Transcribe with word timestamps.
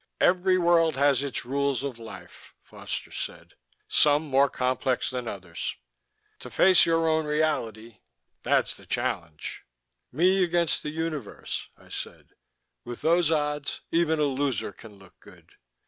"Every 0.19 0.57
world 0.57 0.95
has 0.95 1.21
its 1.21 1.45
rules 1.45 1.83
of 1.83 1.99
life," 1.99 2.55
Foster 2.63 3.11
said. 3.11 3.53
"Some 3.87 4.23
more 4.23 4.49
complex 4.49 5.11
than 5.11 5.27
others. 5.27 5.75
To 6.39 6.49
face 6.49 6.87
your 6.87 7.07
own 7.07 7.27
reality 7.27 7.99
that's 8.41 8.75
the 8.75 8.87
challenge." 8.87 9.61
"Me 10.11 10.43
against 10.43 10.81
the 10.81 10.89
universe," 10.89 11.69
I 11.77 11.89
said. 11.89 12.29
"With 12.83 13.01
those 13.01 13.29
odds, 13.29 13.81
even 13.91 14.17
a 14.19 14.23
loser 14.23 14.71
can 14.73 14.97
look 14.97 15.19
good." 15.19 15.51